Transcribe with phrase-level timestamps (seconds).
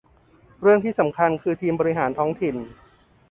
[0.61, 2.55] เรื่องที่สำคัญคือทีมบริหารท้องถิ่น